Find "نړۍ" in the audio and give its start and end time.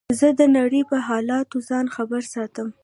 0.57-0.81